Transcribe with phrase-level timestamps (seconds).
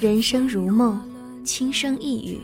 [0.00, 0.98] 人生如梦，
[1.44, 2.40] 轻声一语，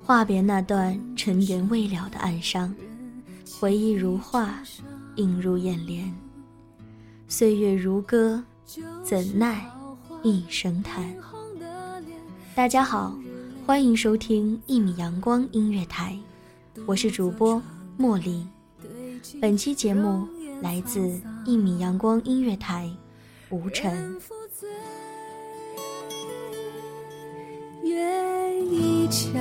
[0.00, 2.72] 话别那段尘缘未了的暗伤，
[3.58, 4.62] 回忆如画，
[5.16, 6.14] 映入眼帘。
[7.26, 8.40] 岁月如歌，
[9.02, 9.68] 怎奈
[10.22, 11.12] 一声叹。
[12.54, 13.18] 大家好，
[13.66, 16.16] 欢迎收听一米阳光音乐台，
[16.86, 17.60] 我是主播
[17.98, 18.46] 茉莉。
[19.40, 20.28] 本期节目
[20.62, 22.88] 来自一米阳光音乐台，
[23.50, 24.16] 吴晨。
[28.70, 29.40] 一场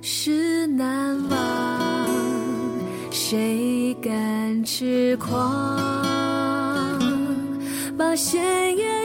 [0.00, 2.08] 是难忘，
[3.10, 5.78] 谁敢痴狂？
[7.96, 8.97] 把鲜艳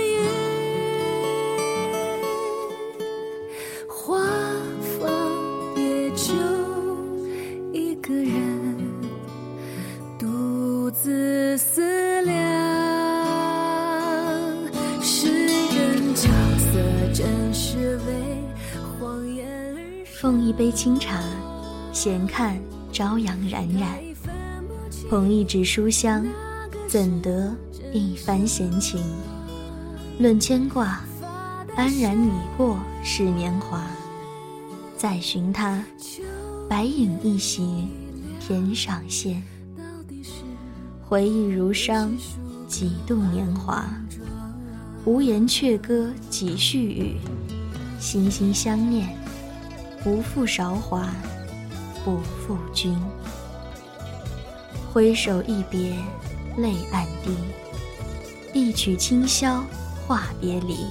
[20.74, 21.22] 清茶，
[21.92, 22.60] 闲看
[22.92, 23.88] 朝阳冉冉；
[25.10, 26.26] 捧一纸书香，
[26.88, 27.56] 怎得
[27.94, 29.00] 一番闲情？
[30.20, 31.02] 论牵挂，
[31.76, 33.86] 安然已过是年华。
[34.98, 35.84] 再寻他，
[36.68, 37.88] 白影一袭，
[38.40, 39.44] 天上线。
[41.08, 42.12] 回忆如伤，
[42.68, 43.86] 几度年华。
[45.06, 47.18] 无言却歌几续语，
[48.00, 49.16] 心心相念。
[50.04, 51.08] 不负韶华，
[52.04, 53.00] 不负君。
[54.92, 55.96] 挥手一别，
[56.58, 57.38] 泪暗滴。
[58.54, 59.62] 一曲清箫，
[60.06, 60.88] 话别离。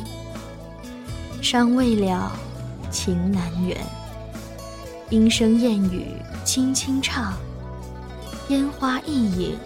[1.42, 2.32] 伤未了，
[2.90, 3.76] 情难圆。
[5.10, 6.06] 莺声燕语，
[6.42, 7.34] 轻轻唱。
[8.48, 9.58] 烟花易影，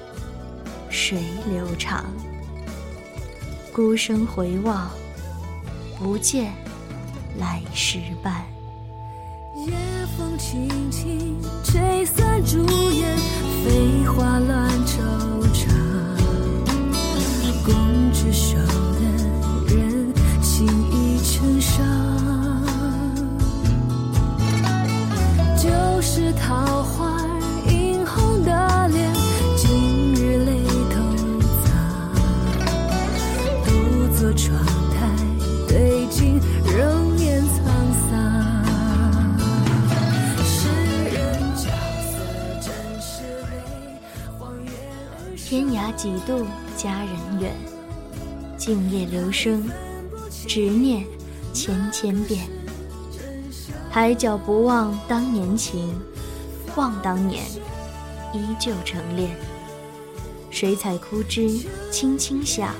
[0.90, 2.04] 水流长。
[3.72, 4.90] 孤身回望，
[5.98, 6.52] 不见
[7.38, 8.44] 来时伴。
[10.38, 12.58] 轻轻吹散朱
[12.90, 13.25] 颜，
[45.48, 46.44] 天涯几度
[46.76, 47.54] 佳人远，
[48.58, 49.62] 静夜流声，
[50.44, 51.06] 执念
[51.52, 52.48] 千千遍。
[53.88, 55.94] 海角不忘当年情，
[56.74, 57.44] 望当年
[58.34, 59.36] 依旧成恋。
[60.50, 61.60] 水彩枯枝
[61.92, 62.74] 轻轻响，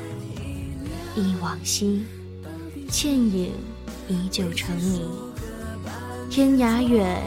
[1.15, 2.05] 忆往昔，
[2.91, 3.53] 倩影
[4.09, 5.09] 依旧成谜。
[6.29, 7.23] 天涯远，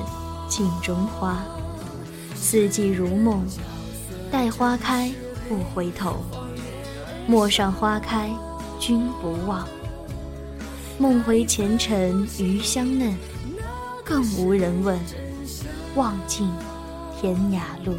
[0.49, 1.41] 镜中花，
[2.35, 3.41] 四季如梦，
[4.29, 5.09] 待花开。
[5.49, 6.17] 不回头，
[7.27, 8.29] 陌上花开，
[8.79, 9.67] 君不忘。
[10.99, 13.17] 梦回前尘余香嫩，
[14.05, 14.99] 更无人问。
[15.95, 16.47] 望尽
[17.19, 17.97] 天涯路，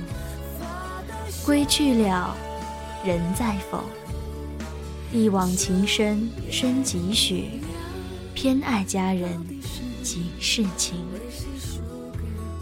[1.44, 2.36] 归去了，
[3.04, 3.82] 人在否？
[5.12, 7.60] 一往情深深几许，
[8.32, 9.28] 偏爱佳人
[10.04, 11.04] 几世情。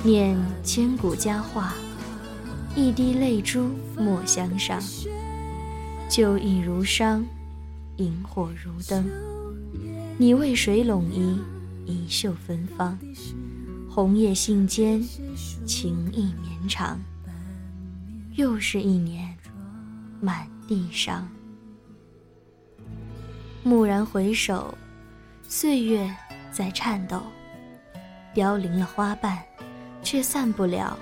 [0.03, 0.35] 念
[0.65, 1.75] 千古佳话，
[2.79, 4.81] 一滴泪珠莫相伤。
[6.09, 7.27] 旧忆如伤，
[7.97, 9.05] 萤火如灯。
[10.17, 11.41] 你为谁拢一
[11.87, 12.97] 衣袖芬芳？
[13.91, 15.05] 红叶信笺，
[15.67, 17.01] 情意绵长。
[18.37, 19.37] 又是一年，
[20.21, 21.29] 满地伤。
[23.65, 24.73] 蓦然回首，
[25.49, 26.09] 岁月
[26.53, 27.21] 在颤抖，
[28.33, 29.37] 凋零了花瓣，
[30.01, 30.97] 却散不了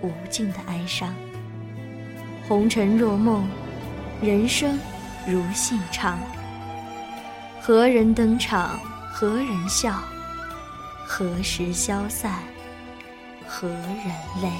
[0.00, 1.14] 无尽的哀伤。
[2.46, 3.46] 红尘若梦，
[4.22, 4.78] 人生
[5.26, 6.18] 如戏唱。
[7.60, 8.78] 何人登场？
[9.12, 9.94] 何人笑？
[11.06, 12.32] 何时消散？
[13.46, 14.06] 何人
[14.42, 14.50] 泪？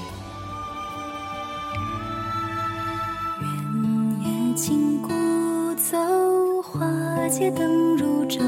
[3.41, 5.09] 原野轻鼓
[5.75, 6.85] 奏，花
[7.29, 8.41] 街灯如昼，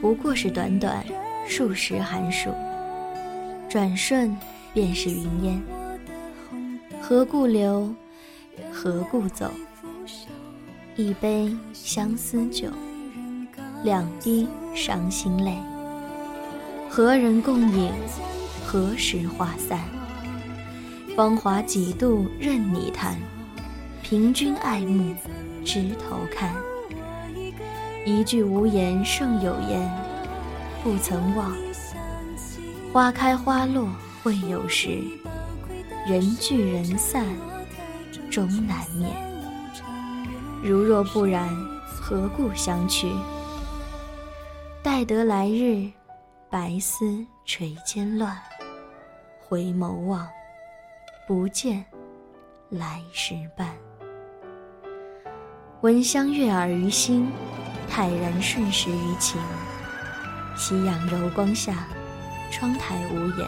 [0.00, 1.04] 不过是短短
[1.46, 2.50] 数十寒暑，
[3.68, 4.36] 转瞬
[4.72, 5.62] 便是云烟。
[7.00, 7.92] 何故留？
[8.72, 9.50] 何故走？
[10.96, 12.68] 一杯相思酒，
[13.82, 15.56] 两滴伤心泪。
[16.88, 17.90] 何人共饮？
[18.64, 19.80] 何时花散？
[21.16, 23.16] 芳华几度任你弹，
[24.02, 25.14] 凭君爱慕
[25.64, 26.54] 直头看。
[28.04, 29.88] 一句无言胜有言，
[30.82, 31.52] 不曾忘。
[32.92, 33.88] 花开花落
[34.22, 35.02] 会有时，
[36.06, 37.24] 人聚人散
[38.28, 39.10] 终难免。
[40.62, 41.48] 如若不然，
[41.86, 43.08] 何故相去？
[44.82, 45.88] 待得来日，
[46.50, 48.36] 白丝垂肩乱。
[49.40, 50.28] 回眸望，
[51.26, 51.84] 不见
[52.68, 53.68] 来时伴。
[55.82, 57.30] 闻香悦耳于心，
[57.94, 59.38] 泰然瞬时于情。
[60.56, 61.86] 夕阳柔光下，
[62.50, 63.46] 窗台无言。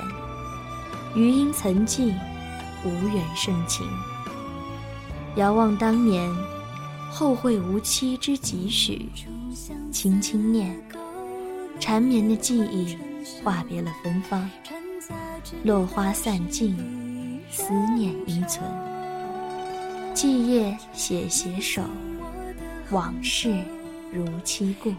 [1.15, 2.13] 余音曾寂，
[2.85, 3.87] 无缘深情。
[5.37, 6.31] 遥望当年，
[7.11, 9.09] 后会无期之几许？
[9.91, 10.79] 轻轻念，
[11.81, 12.99] 缠绵的记忆
[13.43, 14.51] 化别了芬芳。
[15.63, 16.77] 落花散尽，
[17.51, 18.63] 思念依存。
[20.15, 21.81] 寂夜写携手，
[22.91, 23.57] 往事
[24.15, 24.95] 如期故。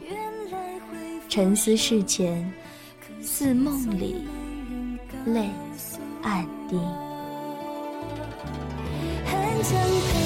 [1.29, 2.51] 沉思事前，
[3.21, 4.27] 似梦里，
[5.25, 5.49] 泪
[6.21, 6.77] 暗滴。
[9.25, 9.33] 寒
[9.63, 9.71] 江
[10.05, 10.19] 配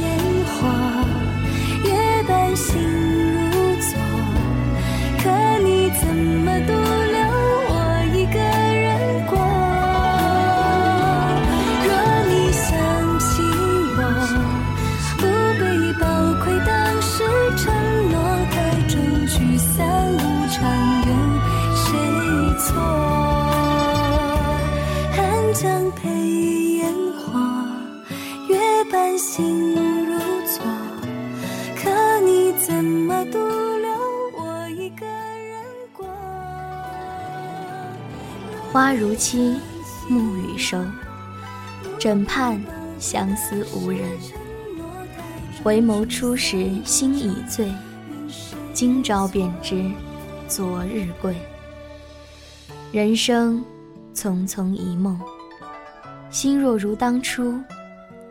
[0.00, 0.06] 烟
[0.46, 1.04] 花，
[1.84, 1.88] 夜
[2.26, 2.80] 半心
[3.50, 3.92] 如昨。
[5.22, 5.24] 可
[5.62, 6.72] 你怎么独
[38.90, 39.56] 花如期，
[40.08, 40.84] 暮雨收。
[41.96, 42.60] 枕畔
[42.98, 44.02] 相思无人，
[45.62, 47.72] 回眸初时心已醉。
[48.72, 49.88] 今朝便知
[50.48, 51.36] 昨日贵。
[52.90, 53.64] 人生
[54.12, 55.16] 匆匆一梦，
[56.28, 57.62] 心若如当初，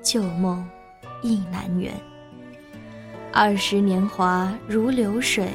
[0.04, 0.68] 旧梦
[1.22, 1.94] 亦难圆。
[3.32, 5.48] 二十年华如流水，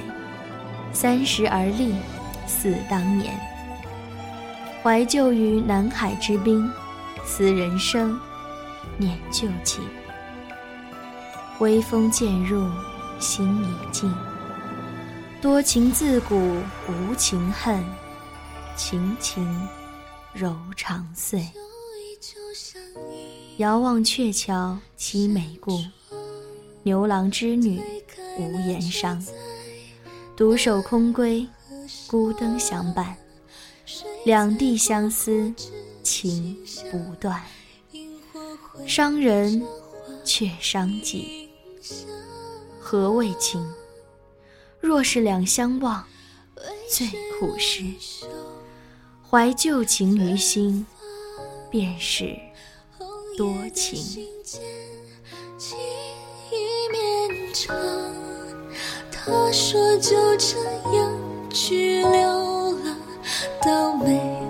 [0.94, 1.94] 三十而立
[2.46, 3.38] 似当年。
[4.84, 6.70] 怀旧于南海之滨，
[7.24, 8.20] 思人生，
[8.98, 9.82] 念旧情。
[11.58, 12.68] 微风渐入，
[13.18, 14.14] 心已静。
[15.40, 16.36] 多情自古
[16.86, 17.82] 无情恨，
[18.76, 19.66] 情情
[20.34, 21.48] 柔肠碎。
[23.56, 25.82] 遥望鹊桥凄美故，
[26.82, 27.80] 牛郎织女
[28.38, 29.24] 无言伤。
[30.36, 31.48] 独守空闺，
[32.06, 33.16] 孤灯相伴。
[34.24, 35.52] 两地相思，
[36.02, 36.56] 情
[36.90, 37.42] 不断。
[38.86, 39.62] 伤人
[40.24, 41.48] 却伤己，
[42.80, 43.64] 何谓情？
[44.80, 46.04] 若是两相望，
[46.90, 47.06] 最
[47.38, 47.84] 苦时。
[49.30, 50.86] 怀旧情于心，
[51.70, 52.36] 便是
[53.36, 54.26] 多情。
[59.10, 60.56] 他说就这
[60.94, 62.63] 样去留
[63.64, 64.43] 到美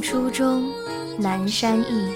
[0.00, 0.70] 初中，
[1.18, 2.12] 南山意，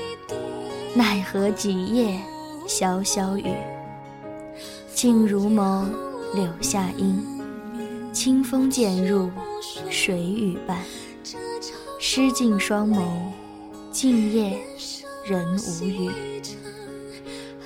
[0.94, 2.20] 奈何几夜
[2.66, 3.54] 潇潇雨。
[4.94, 5.86] 静如眸，
[6.34, 7.24] 柳下阴，
[8.12, 9.30] 清风渐入，
[9.90, 10.78] 水雨半。
[12.00, 13.02] 诗尽双眸，
[13.90, 14.58] 静夜
[15.24, 16.10] 人无语。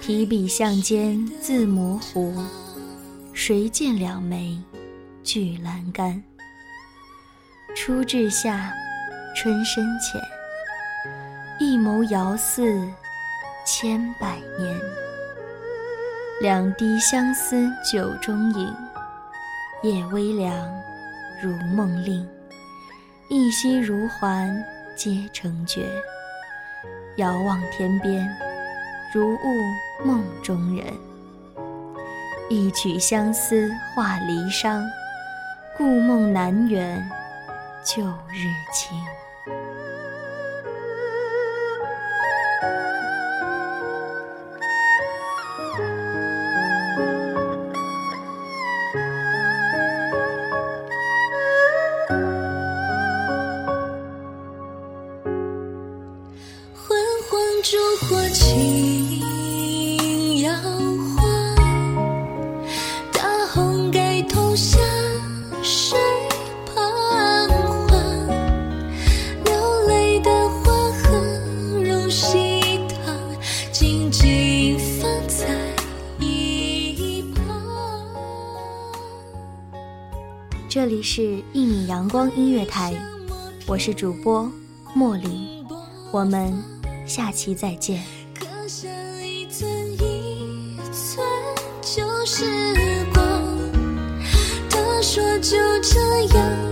[0.00, 2.35] 提笔向间字模糊，
[3.33, 4.59] 谁见两眉
[5.23, 6.23] 俱阑干？
[7.75, 8.73] 初至夏，
[9.35, 10.21] 春深浅，
[11.59, 12.62] 一眸遥似
[13.65, 14.81] 千百年。
[16.41, 18.75] 两滴相思酒中饮，
[19.83, 20.55] 夜微凉，
[21.41, 22.29] 如梦令。
[23.31, 24.55] 一夕如还
[24.97, 25.89] 皆成绝。
[27.17, 28.29] 遥望天边，
[29.15, 29.39] 如雾
[30.05, 30.85] 梦中人。
[32.51, 34.83] 一曲相思化离殇，
[35.79, 37.03] 故梦难圆
[37.85, 38.97] 旧日情。
[81.14, 81.21] 是
[81.52, 82.95] 《一米阳光音乐台》，
[83.66, 84.50] 我是主播
[84.95, 85.62] 莫林，
[86.11, 86.54] 我们
[87.07, 88.02] 下期再见。
[88.35, 88.88] 刻下
[89.21, 91.23] 一寸一寸
[91.83, 92.47] 旧时
[93.12, 93.23] 光。
[94.71, 96.00] 他说就这
[96.35, 96.72] 样